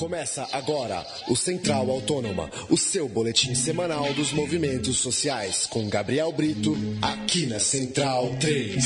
[0.00, 6.74] Começa agora o Central Autônoma, o seu boletim semanal dos movimentos sociais, com Gabriel Brito,
[7.02, 8.82] aqui na Central 3.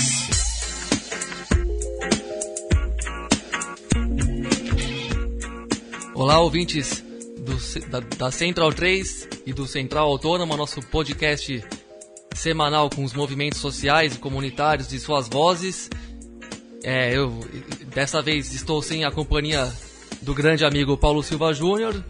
[6.17, 7.05] Olá, ouvintes
[7.39, 11.65] do, da, da, Central 3 e do Central Autônoma, nosso podcast
[12.35, 15.89] semanal com os movimentos sociais e comunitários e suas vozes.
[16.83, 17.39] É, eu
[17.95, 19.73] dessa vez estou sem a companhia
[20.25, 22.03] do grande amigo Paulo Silva Júnior,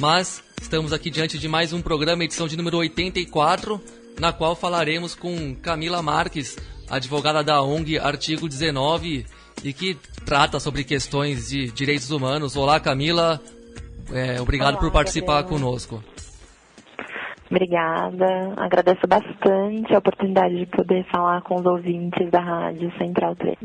[0.00, 3.80] mas estamos aqui diante de mais um programa, edição de número 84,
[4.18, 6.58] na qual falaremos com Camila Marques,
[6.90, 9.24] advogada da ONG Artigo 19
[9.62, 12.56] e que trata sobre questões de direitos humanos.
[12.56, 13.40] Olá, Camila.
[14.12, 15.62] É, obrigado Olá, por participar Gabriela.
[15.62, 16.02] conosco.
[17.48, 18.52] Obrigada.
[18.56, 23.56] Agradeço bastante a oportunidade de poder falar com os ouvintes da Rádio Central 3.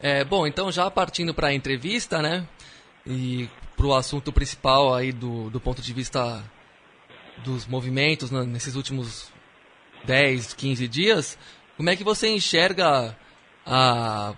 [0.00, 2.46] É, bom, então já partindo para a entrevista, né?
[3.06, 6.42] E para o assunto principal aí do, do ponto de vista
[7.44, 9.30] dos movimentos né, nesses últimos
[10.04, 11.38] 10, 15 dias,
[11.76, 13.14] como é que você enxerga
[13.66, 14.34] a,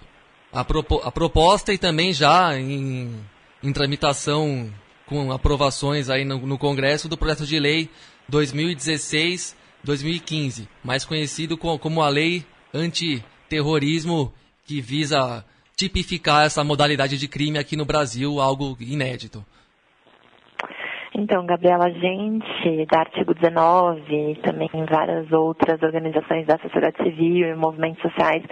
[0.53, 3.25] a, propo, a proposta e também já em,
[3.63, 4.73] em tramitação
[5.07, 7.89] com aprovações aí no, no Congresso do projeto de lei
[8.31, 15.45] 2016-2015, mais conhecido como, como a Lei Antiterrorismo, que visa
[15.77, 19.45] tipificar essa modalidade de crime aqui no Brasil, algo inédito.
[21.15, 27.49] Então, Gabriela, a gente, da Artigo 19 e também várias outras organizações da sociedade civil
[27.49, 28.43] e movimentos sociais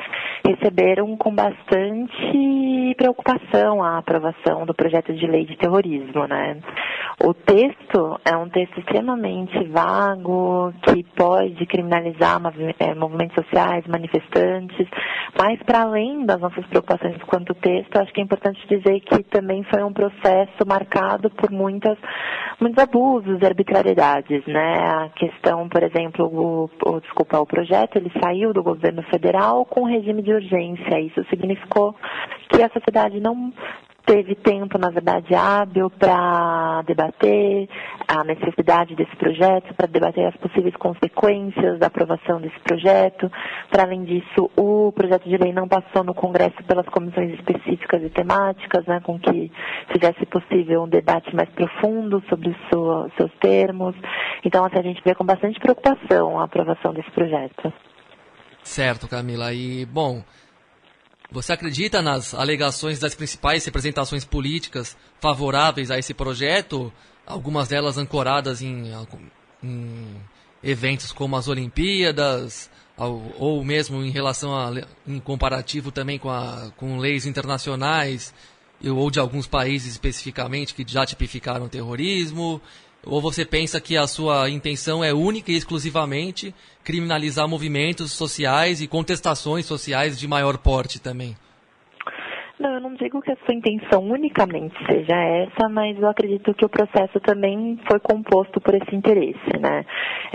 [0.46, 6.58] receberam com bastante preocupação a aprovação do projeto de lei de terrorismo, né?
[7.22, 12.40] O texto é um texto extremamente vago, que pode criminalizar
[12.78, 14.88] é, movimentos sociais, manifestantes,
[15.38, 19.62] mas para além das nossas preocupações quanto texto, acho que é importante dizer que também
[19.64, 21.96] foi um processo marcado por muitas
[22.60, 24.78] muitos abusos e arbitrariedades, né?
[24.78, 29.84] A questão, por exemplo, o, o, desculpa, o projeto, ele saiu do governo federal com
[29.84, 31.00] regime de urgência.
[31.00, 31.94] Isso significou
[32.48, 33.52] que a sociedade não
[34.06, 37.68] teve tempo, na verdade, hábil para debater
[38.06, 43.30] a necessidade desse projeto, para debater as possíveis consequências da aprovação desse projeto.
[43.70, 48.10] Para além disso, o projeto de lei não passou no Congresso pelas comissões específicas e
[48.10, 49.50] temáticas, né, com que
[49.92, 53.94] fizesse possível um debate mais profundo sobre sua, seus termos.
[54.44, 57.72] Então, assim, a gente vê com bastante preocupação a aprovação desse projeto.
[58.64, 59.52] Certo, Camila.
[59.52, 60.24] E, bom,
[61.30, 66.92] você acredita nas alegações das principais representações políticas favoráveis a esse projeto,
[67.26, 68.90] algumas delas ancoradas em,
[69.62, 70.16] em
[70.62, 74.72] eventos como as Olimpíadas, ou mesmo em relação a
[75.06, 78.32] em comparativo também com, a, com leis internacionais
[78.84, 82.60] ou de alguns países especificamente que já tipificaram terrorismo
[83.06, 88.86] ou você pensa que a sua intenção é única e exclusivamente criminalizar movimentos sociais e
[88.86, 91.36] contestações sociais de maior porte também?
[92.64, 96.64] Não, eu não digo que a sua intenção unicamente seja essa, mas eu acredito que
[96.64, 99.84] o processo também foi composto por esse interesse, né?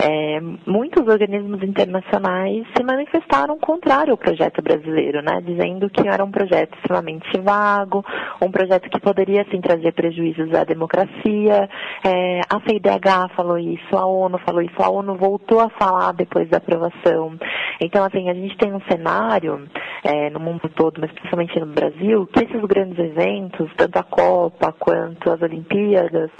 [0.00, 5.40] É, muitos organismos internacionais se manifestaram contrário ao projeto brasileiro, né?
[5.44, 8.04] Dizendo que era um projeto extremamente vago,
[8.40, 11.68] um projeto que poderia sim trazer prejuízos à democracia.
[12.06, 16.48] É, a CIDH falou isso, a ONU falou isso, a ONU voltou a falar depois
[16.48, 17.36] da aprovação.
[17.80, 19.66] Então, assim, a gente tem um cenário
[20.04, 24.02] é, no mundo todo, mas principalmente no Brasil Brasil que esses grandes eventos, tanto a
[24.02, 26.30] Copa quanto as Olimpíadas,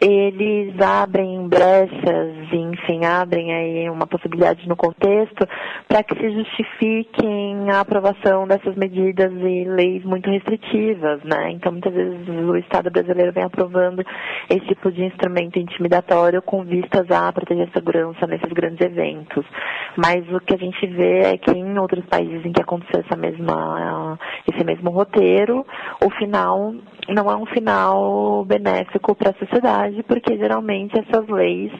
[0.00, 5.46] eles abrem brechas, enfim, abrem aí uma possibilidade no contexto
[5.88, 11.52] para que se justifiquem a aprovação dessas medidas e leis muito restritivas, né?
[11.52, 14.04] Então, muitas vezes o Estado brasileiro vem aprovando
[14.50, 19.44] esse tipo de instrumento intimidatório com vistas a proteger a segurança nesses grandes eventos.
[19.96, 23.16] Mas o que a gente vê é que em outros países em que aconteceu essa
[23.16, 24.18] mesma,
[24.52, 26.74] esse mesmo roteiro, o final
[27.08, 31.72] não é um final benéfico para a sociedade, porque geralmente essas leis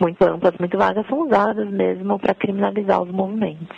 [0.00, 3.76] muito amplas, muito vagas, são usadas mesmo para criminalizar os movimentos.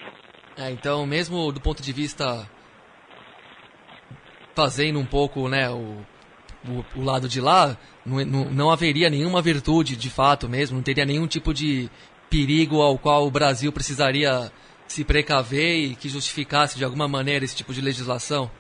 [0.56, 2.48] É, então, mesmo do ponto de vista
[4.54, 5.98] fazendo um pouco né, o,
[6.68, 7.76] o, o lado de lá,
[8.06, 11.90] não, não, haveria nenhuma virtude de fato mesmo, não teria nenhum tipo de
[12.30, 14.50] perigo ao qual o Brasil precisaria
[14.86, 18.50] se precaver e que justificasse de alguma maneira esse tipo de legislação?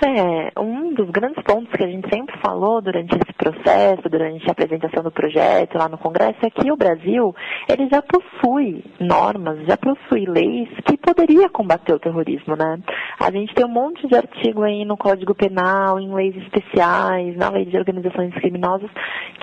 [0.00, 4.52] É, um dos grandes pontos que a gente sempre falou durante esse processo, durante a
[4.52, 7.34] apresentação do projeto lá no Congresso, é que o Brasil,
[7.68, 12.78] ele já possui normas, já possui leis que poderia combater o terrorismo, né?
[13.20, 17.48] A gente tem um monte de artigo aí no Código Penal, em leis especiais, na
[17.48, 18.90] lei de organizações criminosas,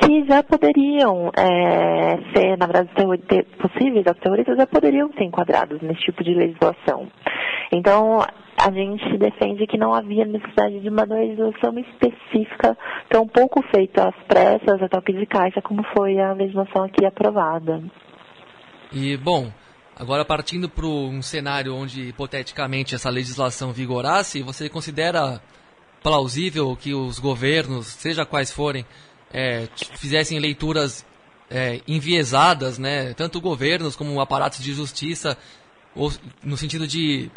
[0.01, 2.89] que já poderiam é, ser, na verdade,
[3.57, 7.07] possíveis aos terroristas, já poderiam ser enquadrados nesse tipo de legislação.
[7.71, 8.19] Então,
[8.57, 12.77] a gente defende que não havia necessidade de uma legislação específica,
[13.09, 17.83] tão pouco feita às pressas, a toque de caixa, como foi a legislação aqui aprovada.
[18.91, 19.51] E, bom,
[19.95, 25.41] agora partindo para um cenário onde, hipoteticamente, essa legislação vigorasse, você considera
[26.03, 28.85] plausível que os governos, seja quais forem,
[29.33, 31.05] é, fizessem leituras
[31.49, 33.13] é, enviesadas, né?
[33.13, 35.37] tanto governos como aparatos de justiça,
[35.95, 36.11] ou,
[36.43, 37.31] no sentido de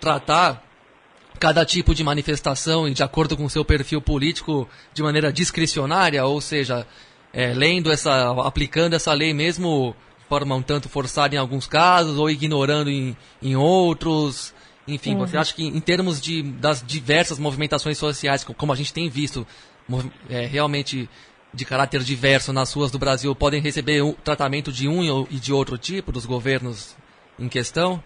[0.00, 0.65] tratar
[1.38, 6.24] cada tipo de manifestação e de acordo com o seu perfil político de maneira discricionária,
[6.24, 6.86] ou seja,
[7.32, 12.18] é, lendo essa, aplicando essa lei mesmo de forma um tanto forçada em alguns casos
[12.18, 14.54] ou ignorando em, em outros.
[14.88, 15.20] Enfim, uhum.
[15.20, 19.46] você acha que em termos de, das diversas movimentações sociais, como a gente tem visto,
[20.28, 21.08] é, realmente
[21.52, 25.52] de caráter diverso nas ruas do Brasil, podem receber um tratamento de um e de
[25.52, 26.96] outro tipo dos governos
[27.38, 28.02] em questão?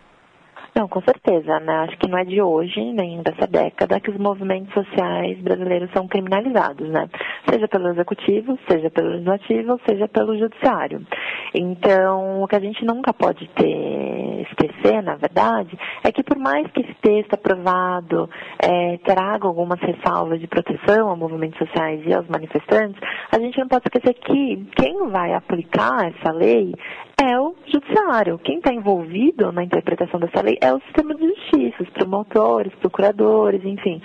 [0.81, 1.81] Não, com certeza, né?
[1.81, 6.09] Acho que não é de hoje, nem dessa década, que os movimentos sociais brasileiros são
[6.09, 7.07] criminalizados, né?
[7.51, 11.05] Seja pelo executivo, seja pelo legislativo, seja pelo judiciário.
[11.53, 16.67] Então, o que a gente nunca pode ter, esquecer, na verdade, é que por mais
[16.69, 22.27] que esse texto aprovado é, traga algumas ressalvas de proteção a movimentos sociais e aos
[22.27, 22.99] manifestantes,
[23.31, 26.75] a gente não pode esquecer que quem vai aplicar essa lei
[27.23, 28.39] é o judiciário.
[28.39, 33.65] Quem está envolvido na interpretação dessa lei é o sistema de justiça, os promotores, procuradores,
[33.65, 34.01] enfim,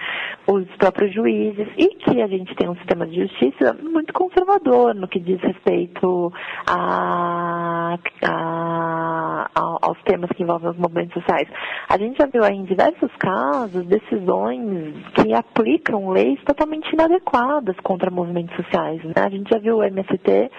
[0.47, 5.07] os próprios juízes, e que a gente tem um sistema de justiça muito conservador no
[5.07, 6.31] que diz respeito
[6.68, 9.50] a, a,
[9.81, 11.47] aos temas que envolvem os movimentos sociais.
[11.89, 18.12] A gente já viu aí em diversos casos decisões que aplicam leis totalmente inadequadas contra
[18.12, 19.03] movimentos sociais.
[19.03, 19.13] Né?
[19.18, 20.51] A gente já viu o MST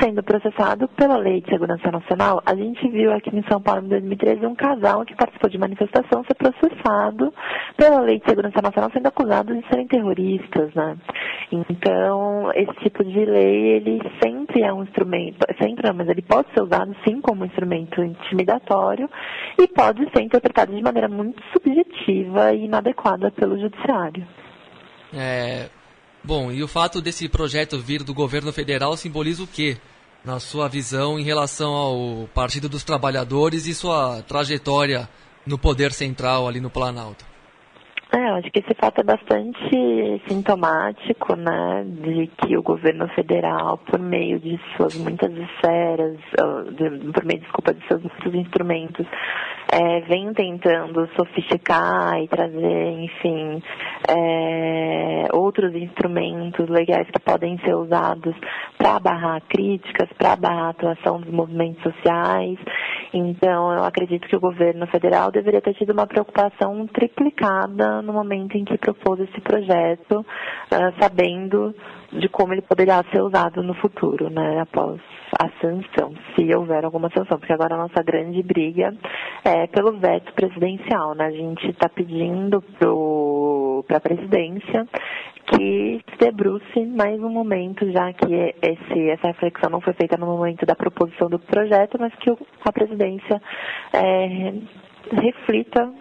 [0.00, 2.42] sendo processado pela Lei de Segurança Nacional.
[2.46, 6.24] A gente viu aqui em São Paulo, em 2013, um casal que participou de manifestação
[6.24, 7.32] ser processado
[7.76, 10.96] pela Lei de Segurança Nacional, sendo acusado de serem terroristas, né?
[11.52, 16.48] Então, esse tipo de lei, ele sempre é um instrumento, sempre não, mas ele pode
[16.52, 19.08] ser usado sim como instrumento intimidatório
[19.58, 24.26] e pode ser interpretado de maneira muito subjetiva e inadequada pelo judiciário.
[25.12, 25.68] É,
[26.24, 29.76] bom, e o fato desse projeto vir do governo federal simboliza o quê?
[30.22, 35.08] na sua visão em relação ao Partido dos Trabalhadores e sua trajetória
[35.46, 37.29] no poder central ali no Planalto?
[38.12, 43.78] É, eu acho que esse fato é bastante sintomático, né, de que o governo federal,
[43.78, 46.18] por meio de suas muitas esferas,
[47.14, 49.06] por meio, desculpa, de seus muitos instrumentos,
[49.72, 53.62] é, vem tentando sofisticar e trazer, enfim,
[54.08, 58.34] é, outros instrumentos legais que podem ser usados
[58.76, 62.58] para barrar críticas, para barrar a atuação dos movimentos sociais.
[63.12, 68.56] Então, eu acredito que o governo federal deveria ter tido uma preocupação triplicada no momento
[68.56, 71.74] em que propôs esse projeto, uh, sabendo
[72.12, 75.00] de como ele poderia ser usado no futuro, né, após
[75.38, 78.92] a sanção, se houver alguma sanção, porque agora a nossa grande briga
[79.44, 82.62] é pelo veto presidencial, né, a gente está pedindo
[83.86, 84.88] para a presidência
[85.46, 90.26] que se debruce mais um momento, já que esse, essa reflexão não foi feita no
[90.26, 93.40] momento da proposição do projeto, mas que a presidência
[93.92, 94.52] é,
[95.12, 95.92] reflita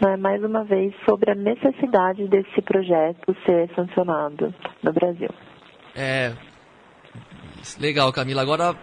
[0.00, 5.30] né, mais uma vez sobre a necessidade desse projeto ser sancionado no Brasil.
[5.94, 6.32] É.
[7.78, 8.42] Legal, Camila.
[8.42, 8.76] Agora,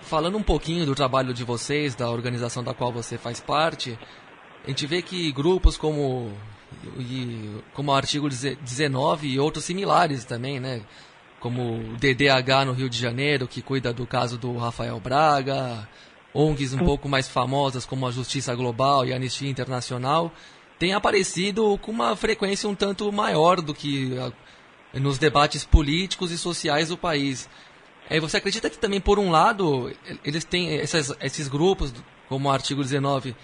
[0.00, 3.98] falando um pouquinho do trabalho de vocês, da organização da qual você faz parte,
[4.64, 6.32] a gente vê que grupos como,
[7.74, 10.80] como o artigo 19 e outros similares também, né?
[11.40, 15.86] Como o DDH no Rio de Janeiro, que cuida do caso do Rafael Braga,
[16.34, 20.32] ONGs um pouco mais famosas como a Justiça Global e a Anistia Internacional,
[20.78, 24.10] têm aparecido com uma frequência um tanto maior do que
[24.92, 27.48] nos debates políticos e sociais do país.
[28.08, 29.90] É, você acredita que também, por um lado,
[30.24, 31.92] eles têm esses, esses grupos,
[32.28, 33.34] como o artigo 19,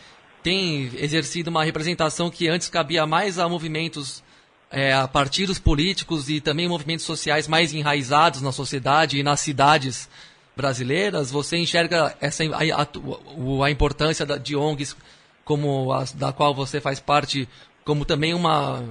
[0.43, 4.23] têm exercido uma representação que antes cabia mais a movimentos,
[4.71, 10.09] é, a partidos políticos e também movimentos sociais mais enraizados na sociedade e nas cidades
[10.61, 11.31] brasileiras?
[11.31, 14.95] Você enxerga essa, a, a, a importância de ONGs
[15.45, 17.49] como da qual você faz parte
[17.85, 18.85] como também uma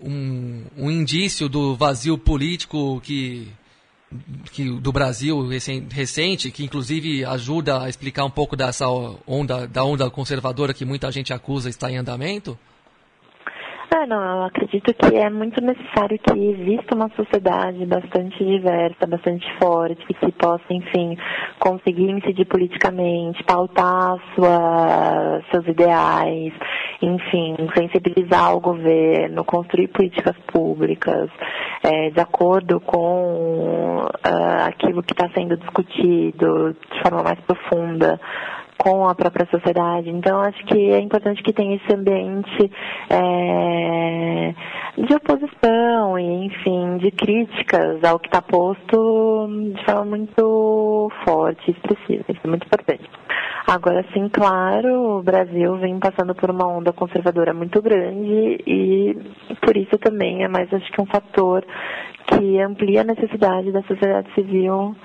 [0.00, 3.48] um, um indício do vazio político que,
[4.52, 5.48] que do Brasil
[5.90, 8.86] recente, que inclusive ajuda a explicar um pouco dessa
[9.26, 12.58] onda da onda conservadora que muita gente acusa estar em andamento?
[13.94, 19.46] É, não, eu acredito que é muito necessário que exista uma sociedade bastante diversa, bastante
[19.58, 21.18] forte, que possa, enfim,
[21.58, 26.54] conseguir incidir politicamente, pautar sua, seus ideais,
[27.02, 31.28] enfim, sensibilizar o governo, construir políticas públicas
[31.82, 38.18] é, de acordo com uh, aquilo que está sendo discutido de forma mais profunda
[38.78, 40.10] com a própria sociedade.
[40.10, 42.70] Então, acho que é importante que tenha esse ambiente
[43.10, 44.54] é,
[44.98, 51.70] de oposição e, enfim, de críticas ao que está posto de forma muito forte e
[51.72, 52.24] expressiva.
[52.28, 53.08] Isso é muito importante.
[53.66, 59.16] Agora, sim, claro, o Brasil vem passando por uma onda conservadora muito grande e
[59.60, 61.64] por isso também é mais, acho que, um fator
[62.26, 64.96] que amplia a necessidade da sociedade civil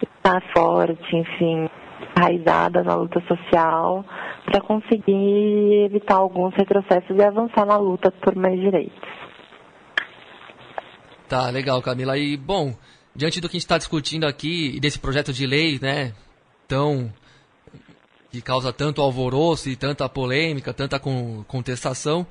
[0.00, 1.68] estar forte, enfim,
[2.16, 4.04] enraizada na luta social
[4.46, 9.08] para conseguir evitar alguns retrocessos e avançar na luta por mais direitos.
[11.28, 12.16] Tá, legal, Camila.
[12.16, 12.74] E, bom,
[13.14, 16.12] diante do que a gente está discutindo aqui e desse projeto de lei, né,
[16.66, 17.12] tão
[18.30, 22.26] que causa tanto alvoroço e tanta polêmica, tanta contestação,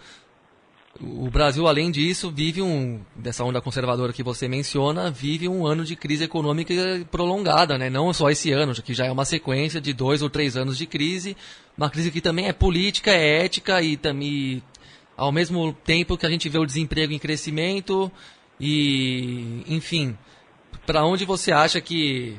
[1.01, 5.83] o Brasil, além disso, vive um, dessa onda conservadora que você menciona, vive um ano
[5.83, 6.73] de crise econômica
[7.11, 7.89] prolongada, né?
[7.89, 10.85] Não só esse ano, que já é uma sequência de dois ou três anos de
[10.85, 11.35] crise,
[11.77, 14.63] uma crise que também é política, é ética e também,
[15.17, 18.09] ao mesmo tempo que a gente vê o desemprego em crescimento
[18.57, 20.17] e, enfim,
[20.85, 22.37] para onde você acha que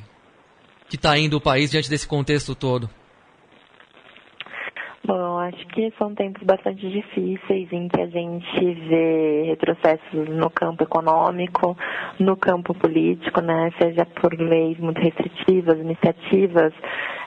[0.88, 2.88] que está indo o país diante desse contexto todo?
[5.46, 11.76] Acho que são tempos bastante difíceis em que a gente vê retrocessos no campo econômico,
[12.18, 13.72] no campo político, né?
[13.80, 16.72] Seja por leis muito restritivas, iniciativas,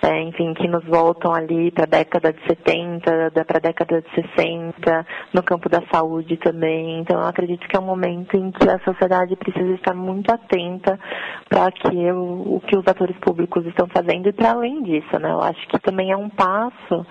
[0.01, 4.09] é, enfim, que nos voltam ali para a década de 70, para a década de
[4.09, 6.99] 60, no campo da saúde também.
[6.99, 10.99] Então, eu acredito que é um momento em que a sociedade precisa estar muito atenta
[11.47, 15.31] para que o, o que os atores públicos estão fazendo e para além disso, né?
[15.31, 17.05] Eu acho que também é um passo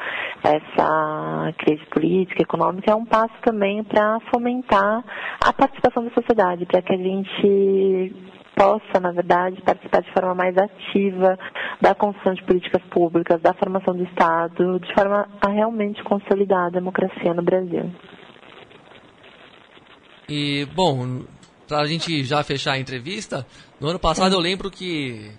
[0.45, 0.61] é,
[1.59, 5.05] crise política, econômica, é um passo também para fomentar
[5.41, 8.15] a participação da sociedade, para que a gente
[8.57, 11.39] possa, na verdade, participar de forma mais ativa
[11.81, 16.71] da construção de políticas públicas, da formação do Estado, de forma a realmente consolidar a
[16.71, 17.91] democracia no Brasil.
[20.29, 21.23] E, bom,
[21.69, 23.47] para a gente já fechar a entrevista,
[23.81, 25.31] no ano passado eu lembro que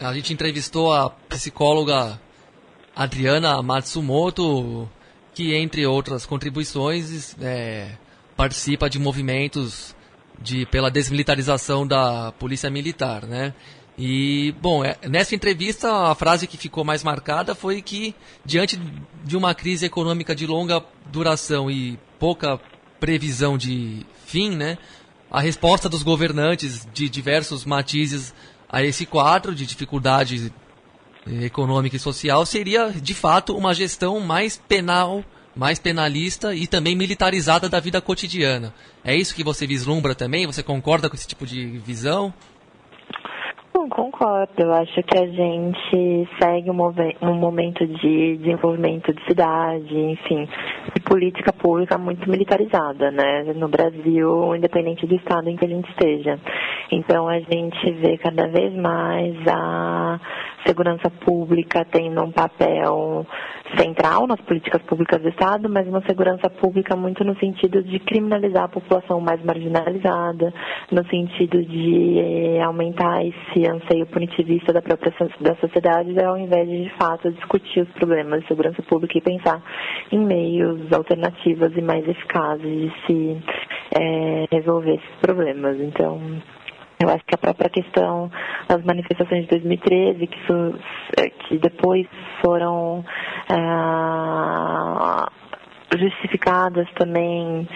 [0.00, 2.18] a gente entrevistou a psicóloga
[2.94, 4.88] Adriana Matsumoto,
[5.34, 7.92] que entre outras contribuições é,
[8.36, 9.94] participa de movimentos
[10.40, 13.54] de, pela desmilitarização da polícia militar, né?
[13.98, 18.80] E, bom, é, nessa entrevista a frase que ficou mais marcada foi que, diante
[19.24, 20.82] de uma crise econômica de longa
[21.12, 22.58] duração e pouca
[22.98, 24.78] previsão de fim, né,
[25.30, 28.34] a resposta dos governantes de diversos matizes
[28.68, 30.52] a esse quadro de dificuldade
[31.26, 35.24] econômica e social seria, de fato, uma gestão mais penal,
[35.54, 38.72] mais penalista e também militarizada da vida cotidiana.
[39.04, 40.46] É isso que você vislumbra também?
[40.46, 42.32] Você concorda com esse tipo de visão?
[43.88, 44.52] Concordo.
[44.58, 46.76] Eu acho que a gente segue um,
[47.22, 50.48] um momento de desenvolvimento de cidade, enfim,
[50.94, 53.52] de política pública muito militarizada, né?
[53.54, 56.38] No Brasil, independente do estado em que a gente esteja.
[56.90, 60.20] Então, a gente vê cada vez mais a
[60.66, 63.26] segurança pública tendo um papel
[63.76, 68.64] central nas políticas públicas do Estado, mas uma segurança pública muito no sentido de criminalizar
[68.64, 70.52] a população mais marginalizada,
[70.90, 76.84] no sentido de eh, aumentar esse anseio punitivista da própria da sociedade, ao invés de,
[76.84, 79.62] de fato, discutir os problemas de segurança pública e pensar
[80.12, 83.42] em meios alternativos e mais eficazes de se
[83.98, 85.78] é, resolver esses problemas.
[85.80, 86.20] Então,
[87.02, 88.30] eu acho que a própria questão
[88.68, 90.38] das manifestações de 2013, que,
[91.18, 92.06] é, que depois
[92.44, 93.02] foram
[93.50, 95.30] ah,
[95.98, 97.68] justificadas também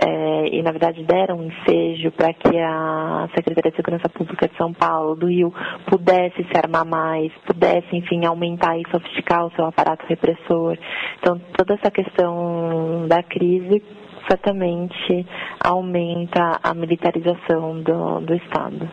[0.00, 4.56] é, e na verdade deram um ensejo para que a Secretaria de Segurança Pública de
[4.56, 5.52] São Paulo, do Rio,
[5.88, 10.78] pudesse se armar mais, pudesse, enfim, aumentar e sofisticar o seu aparato repressor.
[11.18, 13.82] Então, toda essa questão da crise
[14.28, 15.26] certamente
[15.60, 18.88] aumenta a militarização do, do Estado.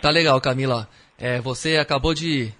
[0.00, 0.88] Tá legal, Camila.
[1.18, 2.52] É, você acabou de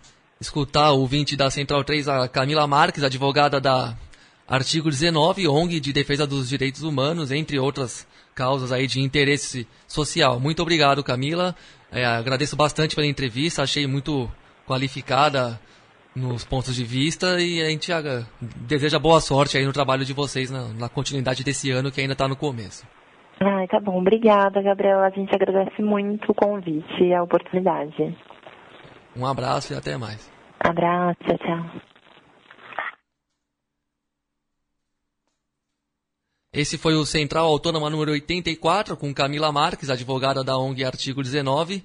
[0.42, 3.94] escutar o ouvinte da Central 3, a Camila Marques, advogada da
[4.46, 10.40] Artigo 19, ONG de defesa dos direitos humanos, entre outras causas aí de interesse social.
[10.40, 11.54] Muito obrigado, Camila.
[11.92, 14.28] É, agradeço bastante pela entrevista, achei muito
[14.66, 15.60] qualificada
[16.14, 17.90] nos pontos de vista e a gente
[18.66, 22.14] deseja boa sorte aí no trabalho de vocês na, na continuidade desse ano que ainda
[22.14, 22.84] está no começo.
[23.40, 23.98] Ai, tá bom.
[23.98, 25.00] Obrigada, Gabriel.
[25.00, 28.14] A gente agradece muito o convite e a oportunidade.
[29.16, 30.30] Um abraço e até mais.
[30.60, 31.82] Abraço, tchau, tchau.
[36.54, 41.82] Esse foi o Central Autônoma número 84, com Camila Marques, advogada da ONG Artigo 19,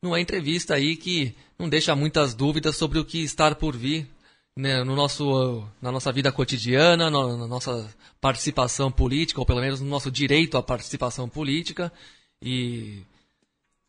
[0.00, 4.08] numa entrevista aí que não deixa muitas dúvidas sobre o que estar por vir
[4.56, 9.88] né, no nosso, na nossa vida cotidiana, na nossa participação política, ou pelo menos no
[9.88, 11.92] nosso direito à participação política.
[12.40, 13.02] E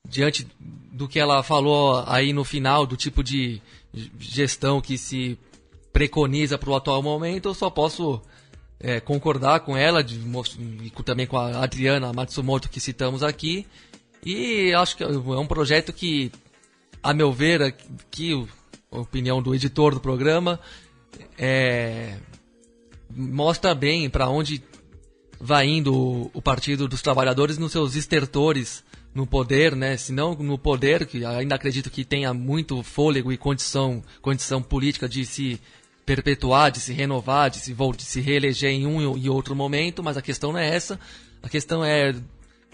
[0.10, 0.48] diante
[0.92, 3.62] do que ela falou aí no final, do tipo de
[4.20, 5.38] gestão que se
[5.92, 8.22] preconiza para o atual momento, eu só posso
[8.80, 10.20] é, concordar com ela de,
[10.84, 13.66] e também com a Adriana Matsumoto que citamos aqui.
[14.26, 16.32] E acho que é um projeto que,
[17.02, 18.48] a meu ver, aqui,
[18.92, 20.60] a opinião do editor do programa,
[21.38, 22.18] é,
[23.10, 24.64] mostra bem para onde
[25.40, 28.84] vai indo o Partido dos Trabalhadores nos seus estertores
[29.16, 29.96] no poder, né?
[29.96, 35.08] Se não no poder, que ainda acredito que tenha muito fôlego e condição, condição política
[35.08, 35.60] de se
[36.06, 40.18] perpetuar, de se renovar, de se, de se reeleger em um e outro momento, mas
[40.18, 41.00] a questão não é essa.
[41.42, 42.14] A questão é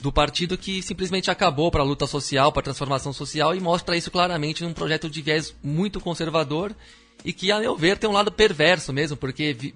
[0.02, 3.96] do partido que simplesmente acabou para a luta social, para a transformação social e mostra
[3.96, 6.76] isso claramente num projeto de viés muito conservador
[7.24, 9.76] e que, a meu ver, tem um lado perverso mesmo, porque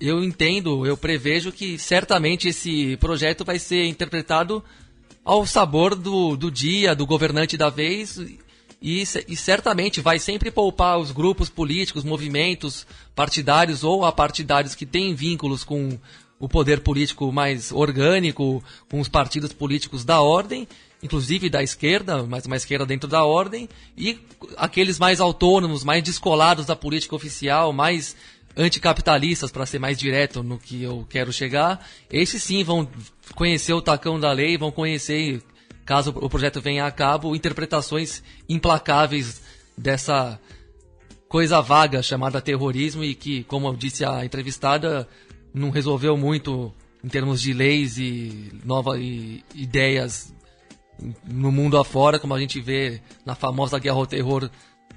[0.00, 4.64] eu entendo, eu prevejo que certamente esse projeto vai ser interpretado
[5.24, 8.18] ao sabor do, do dia, do governante da vez
[8.82, 15.14] e, e, certamente vai sempre poupar os grupos políticos, movimentos partidários ou apartidários que têm
[15.14, 15.96] vínculos com
[16.40, 20.66] o poder político mais orgânico, com os partidos políticos da ordem,
[21.00, 24.18] inclusive da esquerda, mas uma esquerda dentro da ordem, e
[24.56, 28.16] aqueles mais autônomos, mais descolados da política oficial, mais
[28.56, 32.88] anticapitalistas, para ser mais direto no que eu quero chegar, esses sim vão
[33.34, 35.42] conhecer o tacão da lei, vão conhecer
[35.84, 39.42] caso o projeto venha a cabo, interpretações implacáveis
[39.76, 40.38] dessa
[41.28, 45.08] coisa vaga chamada terrorismo e que, como disse a entrevistada,
[45.52, 46.72] não resolveu muito
[47.02, 49.00] em termos de leis e novas
[49.54, 50.32] ideias
[51.24, 54.48] no mundo afora, como a gente vê na famosa Guerra ao Terror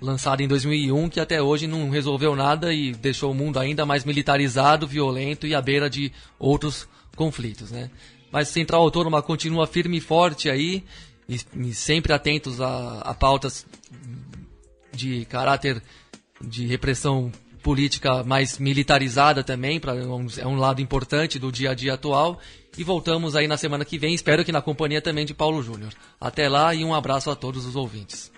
[0.02, 4.04] lançada em 2001, que até hoje não resolveu nada e deixou o mundo ainda mais
[4.04, 7.90] militarizado, violento e à beira de outros conflitos, né?
[8.36, 10.84] mas Central Autônoma continua firme e forte aí,
[11.30, 13.66] e, e sempre atentos a, a pautas
[14.92, 15.82] de caráter
[16.42, 17.32] de repressão
[17.64, 22.38] política mais militarizada também, pra, é um lado importante do dia a dia atual.
[22.78, 25.94] E voltamos aí na semana que vem, espero que na companhia também de Paulo Júnior.
[26.20, 28.30] Até lá e um abraço a todos os ouvintes.